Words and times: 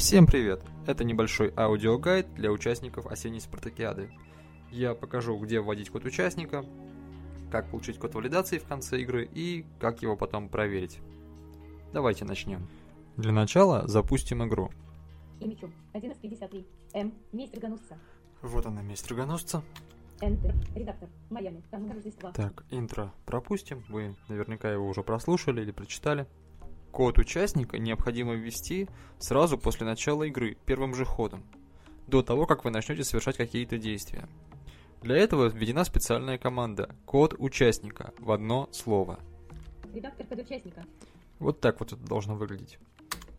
Всем 0.00 0.26
привет! 0.26 0.62
Это 0.86 1.04
небольшой 1.04 1.52
аудиогайд 1.54 2.32
для 2.32 2.50
участников 2.50 3.06
осенней 3.06 3.38
спартакиады. 3.38 4.10
Я 4.70 4.94
покажу, 4.94 5.38
где 5.38 5.60
вводить 5.60 5.90
код 5.90 6.06
участника, 6.06 6.64
как 7.52 7.70
получить 7.70 7.98
код 7.98 8.14
валидации 8.14 8.56
в 8.56 8.64
конце 8.64 9.02
игры 9.02 9.28
и 9.30 9.66
как 9.78 10.00
его 10.00 10.16
потом 10.16 10.48
проверить. 10.48 11.00
Давайте 11.92 12.24
начнем. 12.24 12.66
Для 13.18 13.30
начала 13.32 13.86
запустим 13.88 14.42
игру. 14.48 14.70
Имичу. 15.38 15.70
11.53. 15.92 16.64
М. 16.94 17.12
Месть 17.32 17.54
рогоносца. 17.54 17.98
Вот 18.40 18.64
она, 18.64 18.80
месть 18.80 19.06
рогоносца. 19.10 19.62
Enter. 20.22 20.54
Редактор. 20.74 21.10
Майами. 21.28 21.62
Там 21.70 21.92
Рождества. 21.92 22.32
Так, 22.32 22.64
интро 22.70 23.12
пропустим. 23.26 23.84
Вы 23.90 24.16
наверняка 24.28 24.72
его 24.72 24.88
уже 24.88 25.02
прослушали 25.02 25.60
или 25.60 25.72
прочитали. 25.72 26.26
Код 26.92 27.18
участника 27.18 27.78
необходимо 27.78 28.34
ввести 28.34 28.88
сразу 29.18 29.56
после 29.56 29.86
начала 29.86 30.24
игры, 30.24 30.56
первым 30.66 30.94
же 30.94 31.04
ходом, 31.04 31.44
до 32.06 32.22
того, 32.22 32.46
как 32.46 32.64
вы 32.64 32.70
начнете 32.70 33.04
совершать 33.04 33.36
какие-то 33.36 33.78
действия. 33.78 34.28
Для 35.00 35.16
этого 35.16 35.48
введена 35.48 35.84
специальная 35.84 36.36
команда 36.36 36.94
«Код 37.06 37.34
участника» 37.38 38.12
в 38.18 38.30
одно 38.32 38.68
слово. 38.72 39.18
Редактор 39.94 40.26
код 40.26 40.40
участника. 40.40 40.84
Вот 41.38 41.60
так 41.60 41.80
вот 41.80 41.92
это 41.92 42.02
должно 42.06 42.34
выглядеть. 42.34 42.78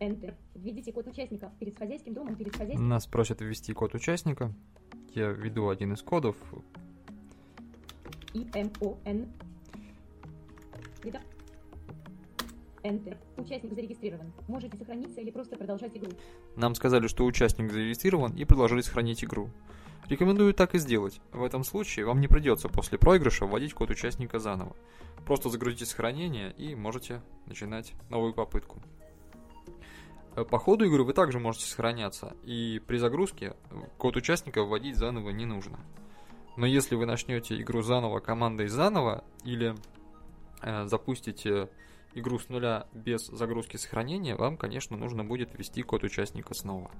Enter. 0.00 0.34
Введите 0.54 0.92
код 0.92 1.06
участника 1.06 1.52
перед 1.60 1.78
хозяйским 1.78 2.14
домом, 2.14 2.34
перед 2.34 2.56
хозяйским... 2.56 2.88
Нас 2.88 3.06
просят 3.06 3.40
ввести 3.40 3.72
код 3.74 3.94
участника. 3.94 4.52
Я 5.14 5.28
введу 5.28 5.68
один 5.68 5.92
из 5.92 6.02
кодов. 6.02 6.36
И 8.34 8.48
М 8.54 8.72
О 8.80 8.98
Н. 9.04 9.28
Редактор. 11.04 11.31
Enter. 12.82 13.16
Участник 13.36 13.74
зарегистрирован. 13.74 14.32
Можете 14.48 14.76
сохраниться 14.76 15.20
или 15.20 15.30
просто 15.30 15.56
продолжать 15.56 15.96
игру. 15.96 16.10
Нам 16.56 16.74
сказали, 16.74 17.06
что 17.06 17.24
участник 17.24 17.70
зарегистрирован 17.70 18.34
и 18.34 18.44
предложили 18.44 18.80
сохранить 18.80 19.24
игру. 19.24 19.50
Рекомендую 20.08 20.52
так 20.52 20.74
и 20.74 20.78
сделать. 20.78 21.20
В 21.32 21.44
этом 21.44 21.64
случае 21.64 22.06
вам 22.06 22.20
не 22.20 22.28
придется 22.28 22.68
после 22.68 22.98
проигрыша 22.98 23.46
вводить 23.46 23.72
код 23.72 23.90
участника 23.90 24.38
заново. 24.38 24.76
Просто 25.24 25.48
загрузите 25.48 25.86
сохранение 25.86 26.52
и 26.52 26.74
можете 26.74 27.22
начинать 27.46 27.92
новую 28.10 28.34
попытку. 28.34 28.82
Э, 30.34 30.44
По 30.44 30.58
ходу 30.58 30.84
игры 30.84 31.04
вы 31.04 31.12
также 31.12 31.38
можете 31.38 31.66
сохраняться, 31.66 32.34
и 32.42 32.82
при 32.86 32.96
загрузке 32.96 33.54
код 33.98 34.16
участника 34.16 34.64
вводить 34.64 34.96
заново 34.96 35.30
не 35.30 35.46
нужно. 35.46 35.78
Но 36.56 36.66
если 36.66 36.96
вы 36.96 37.06
начнете 37.06 37.60
игру 37.60 37.82
заново 37.82 38.20
командой 38.20 38.66
заново 38.66 39.24
или 39.44 39.74
э, 40.62 40.86
запустите 40.86 41.68
игру 42.14 42.38
с 42.38 42.48
нуля 42.48 42.86
без 42.92 43.26
загрузки 43.26 43.76
сохранения, 43.76 44.36
вам, 44.36 44.56
конечно, 44.56 44.96
нужно 44.96 45.24
будет 45.24 45.56
ввести 45.56 45.82
код 45.82 46.04
участника 46.04 46.54
снова. 46.54 46.90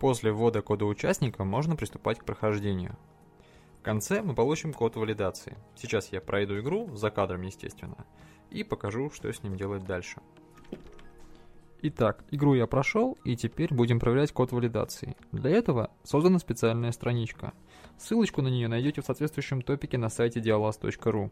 После 0.00 0.32
ввода 0.32 0.62
кода 0.62 0.84
участника 0.84 1.44
можно 1.44 1.76
приступать 1.76 2.18
к 2.18 2.24
прохождению. 2.24 2.96
В 3.78 3.82
конце 3.82 4.22
мы 4.22 4.34
получим 4.34 4.72
код 4.72 4.96
валидации. 4.96 5.56
Сейчас 5.76 6.10
я 6.12 6.20
пройду 6.20 6.58
игру, 6.60 6.94
за 6.94 7.10
кадром, 7.10 7.42
естественно, 7.42 8.06
и 8.50 8.64
покажу, 8.64 9.10
что 9.10 9.32
с 9.32 9.42
ним 9.42 9.56
делать 9.56 9.84
дальше. 9.84 10.20
Итак, 11.86 12.24
игру 12.30 12.54
я 12.54 12.66
прошел, 12.66 13.18
и 13.24 13.36
теперь 13.36 13.74
будем 13.74 14.00
проверять 14.00 14.32
код 14.32 14.52
валидации. 14.52 15.16
Для 15.32 15.50
этого 15.50 15.90
создана 16.02 16.38
специальная 16.38 16.92
страничка. 16.92 17.52
Ссылочку 17.98 18.40
на 18.40 18.48
нее 18.48 18.68
найдете 18.68 19.02
в 19.02 19.04
соответствующем 19.04 19.60
топике 19.60 19.98
на 19.98 20.08
сайте 20.08 20.40
dialas.ru. 20.40 21.30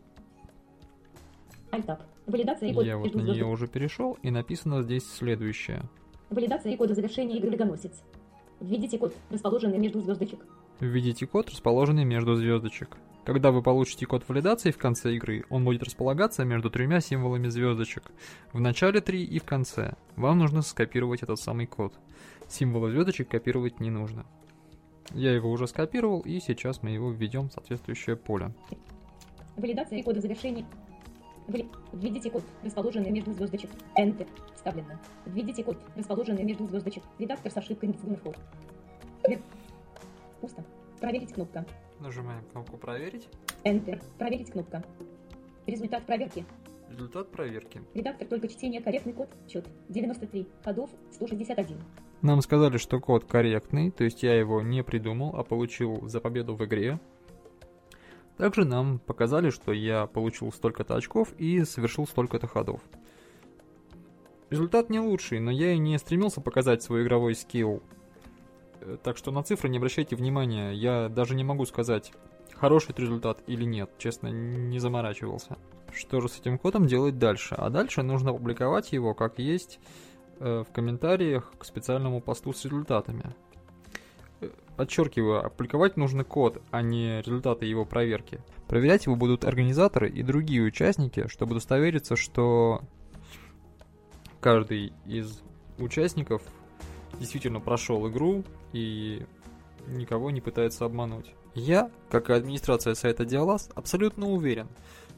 Альтап. 1.73 2.03
Валидация 2.27 2.69
и 2.69 2.75
код 2.75 2.85
Я 2.85 2.99
вот 2.99 3.15
на 3.15 3.23
нее 3.23 3.47
уже 3.47 3.67
перешел, 3.67 4.19
и 4.23 4.31
написано 4.31 4.83
здесь 4.83 5.11
следующее. 5.11 5.83
Валидация 6.29 6.73
и 6.73 6.77
кода 6.77 6.95
завершения 6.95 7.39
игры 7.39 7.49
Легоносец. 7.49 8.03
Введите 8.61 8.99
код, 8.99 9.15
расположенный 9.31 9.79
между 9.79 10.03
звездочек. 10.03 10.41
Введите 10.81 11.27
код, 11.27 11.49
расположенный 11.49 12.05
между 12.05 12.37
звездочек. 12.37 12.99
Когда 13.25 13.51
вы 13.51 13.63
получите 13.63 14.05
код 14.05 14.23
валидации 14.29 14.71
в 14.71 14.77
конце 14.77 15.15
игры, 15.15 15.45
он 15.49 15.65
будет 15.65 15.83
располагаться 15.83 16.45
между 16.45 16.69
тремя 16.69 17.01
символами 17.01 17.49
звездочек. 17.49 18.13
В 18.53 18.61
начале 18.61 19.01
три 19.01 19.25
и 19.25 19.39
в 19.39 19.45
конце. 19.45 19.95
Вам 20.17 20.41
нужно 20.41 20.61
скопировать 20.61 21.23
этот 21.23 21.41
самый 21.41 21.67
код. 21.67 21.95
Символы 22.49 22.91
звездочек 22.91 23.29
копировать 23.29 23.81
не 23.81 23.89
нужно. 23.89 24.27
Я 25.15 25.33
его 25.33 25.51
уже 25.51 25.67
скопировал, 25.67 26.21
и 26.21 26.39
сейчас 26.41 26.83
мы 26.83 26.91
его 26.91 27.11
введем 27.11 27.49
в 27.49 27.53
соответствующее 27.53 28.17
поле. 28.17 28.53
Валидация 29.57 29.99
и 30.01 30.03
кода 30.03 30.21
завершения. 30.21 30.67
Введите 31.49 32.31
код, 32.31 32.45
расположенный 32.63 33.11
между 33.11 33.33
звездочек. 33.33 33.71
Enter. 33.99 34.29
Вставлено. 34.55 34.99
Введите 35.27 35.65
код, 35.65 35.77
расположенный 35.97 36.45
между 36.45 36.67
звездочек. 36.67 37.03
Редактор 37.19 37.51
с 37.53 37.57
ошибкой 37.57 37.91
Мицгунфол. 37.91 38.35
Пусто. 40.41 40.65
Проверить 41.01 41.33
кнопка. 41.33 41.65
Нажимаем 42.01 42.45
кнопку 42.53 42.77
«Проверить». 42.77 43.29
Enter. 43.65 44.03
Проверить 44.19 44.51
кнопка. 44.51 44.83
Результат 45.67 46.05
проверки. 46.05 46.45
Результат 46.91 47.31
проверки. 47.31 47.81
Редактор 47.95 48.27
только 48.29 48.49
чтение 48.49 48.81
корректный 48.81 49.13
код. 49.13 49.29
Счет 49.49 49.67
93. 49.89 50.49
Ходов 50.65 50.91
161. 51.13 51.79
Нам 52.23 52.41
сказали, 52.41 52.77
что 52.77 53.01
код 53.01 53.25
корректный, 53.25 53.91
то 53.91 54.05
есть 54.05 54.23
я 54.23 54.39
его 54.39 54.63
не 54.63 54.85
придумал, 54.85 55.35
а 55.37 55.43
получил 55.43 56.09
за 56.09 56.21
победу 56.21 56.55
в 56.55 56.65
игре. 56.65 57.01
Также 58.37 58.65
нам 58.65 58.99
показали, 58.99 59.51
что 59.51 59.73
я 59.73 60.07
получил 60.07 60.53
столько-то 60.53 60.97
очков 60.97 61.33
и 61.39 61.65
совершил 61.65 62.07
столько-то 62.07 62.47
ходов. 62.47 62.81
Результат 64.51 64.91
не 64.91 65.01
лучший, 65.01 65.41
но 65.41 65.51
я 65.51 65.73
и 65.73 65.79
не 65.79 65.99
стремился 65.99 66.41
показать 66.41 66.83
свой 66.83 67.03
игровой 67.03 67.35
скилл. 67.35 67.83
Э, 68.81 68.97
Так 69.03 69.17
что 69.17 69.31
на 69.31 69.43
цифры 69.43 69.69
не 69.69 69.79
обращайте 69.79 70.17
внимания, 70.17 70.73
я 70.73 71.09
даже 71.09 71.35
не 71.35 71.45
могу 71.45 71.65
сказать, 71.65 72.13
хороший 72.55 72.95
результат 72.97 73.43
или 73.47 73.65
нет, 73.65 73.91
честно, 73.99 74.29
не 74.29 74.79
заморачивался. 74.79 75.57
Что 75.95 76.21
же 76.21 76.29
с 76.29 76.39
этим 76.39 76.59
кодом 76.59 76.87
делать 76.87 77.19
дальше? 77.19 77.55
А 77.55 77.71
дальше 77.71 78.03
нужно 78.03 78.31
опубликовать 78.31 78.93
его 78.93 79.15
как 79.15 79.39
есть 79.39 79.79
э, 80.39 80.65
в 80.69 80.73
комментариях 80.73 81.53
к 81.59 81.65
специальному 81.65 82.21
посту 82.21 82.53
с 82.53 82.65
результатами. 82.65 83.35
Подчеркиваю, 84.77 85.45
опубликовать 85.45 85.97
нужно 85.97 86.25
код, 86.25 86.63
а 86.71 86.83
не 86.83 87.21
результаты 87.21 87.67
его 87.67 87.85
проверки. 87.85 88.41
Проверять 88.69 89.07
его 89.07 89.17
будут 89.17 89.45
организаторы 89.45 90.09
и 90.09 90.23
другие 90.23 90.63
участники, 90.63 91.29
чтобы 91.29 91.53
удостовериться, 91.53 92.17
что 92.17 92.81
каждый 94.41 94.93
из 95.05 95.43
участников 95.79 96.43
действительно 97.19 97.61
прошел 97.61 98.09
игру 98.09 98.45
и 98.73 99.25
никого 99.87 100.31
не 100.31 100.41
пытается 100.41 100.85
обмануть. 100.85 101.35
Я, 101.55 101.91
как 102.11 102.31
и 102.31 102.33
администрация 102.33 102.95
сайта 102.95 103.27
Диалас, 103.27 103.69
абсолютно 103.75 104.31
уверен, 104.31 104.69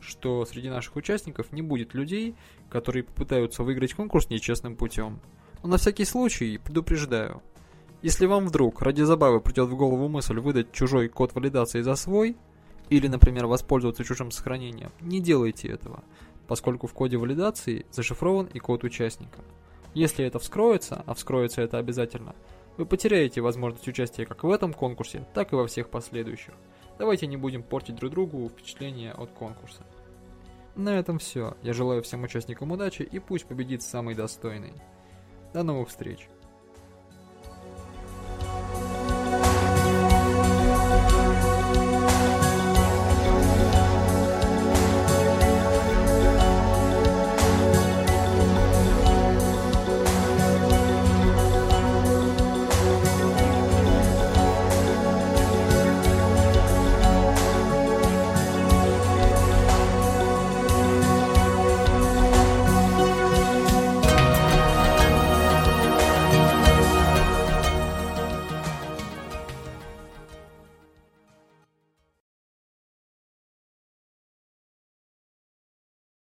что 0.01 0.45
среди 0.45 0.69
наших 0.69 0.97
участников 0.97 1.53
не 1.53 1.63
будет 1.63 1.95
людей, 1.95 2.35
которые 2.69 3.05
попытаются 3.05 3.63
выиграть 3.63 3.95
конкурс 3.95 4.31
нечестным 4.31 4.75
путем. 4.75 5.21
Но 5.63 5.69
на 5.71 5.77
всякий 5.77 6.05
случай 6.05 6.59
предупреждаю. 6.59 7.41
Если 8.05 8.27
вам 8.27 8.49
вдруг 8.49 8.83
ради 8.83 9.01
забавы 9.01 9.41
придет 9.41 9.71
в 9.71 9.77
голову 9.77 10.09
мысль 10.09 10.39
выдать 10.39 10.73
чужой 10.73 11.09
код 11.09 11.35
валидации 11.35 11.81
за 11.81 11.95
свой, 11.95 12.37
или, 12.91 13.07
например, 13.07 13.47
воспользоваться 13.47 14.05
чужим 14.05 14.31
сохранением, 14.31 14.93
не 15.01 15.21
делайте 15.21 15.69
этого, 15.69 16.05
поскольку 16.47 16.87
в 16.87 16.93
коде 16.93 17.17
валидации 17.17 17.87
зашифрован 17.91 18.45
и 18.53 18.59
код 18.59 18.85
участника. 18.85 19.41
Если 19.95 20.23
это 20.23 20.39
вскроется, 20.39 21.03
а 21.07 21.15
вскроется 21.15 21.62
это 21.62 21.79
обязательно, 21.79 22.35
вы 22.77 22.85
потеряете 22.85 23.41
возможность 23.41 23.89
участия 23.89 24.27
как 24.27 24.45
в 24.45 24.50
этом 24.50 24.75
конкурсе, 24.75 25.27
так 25.33 25.55
и 25.55 25.57
во 25.57 25.67
всех 25.67 25.89
последующих. 25.89 26.53
Давайте 26.99 27.27
не 27.27 27.39
будем 27.39 27.62
портить 27.62 27.97
друг 27.97 28.11
другу 28.11 28.50
впечатление 28.50 29.12
от 29.12 29.31
конкурса. 29.31 29.83
На 30.77 30.99
этом 30.99 31.19
все. 31.19 31.57
Я 31.62 31.73
желаю 31.73 32.03
всем 32.03 32.23
участникам 32.23 32.71
удачи 32.71 33.00
и 33.00 33.19
пусть 33.19 33.47
победит 33.47 33.81
самый 33.83 34.15
достойный. 34.15 34.75
До 35.55 35.62
новых 35.62 35.89
встреч! 35.89 36.29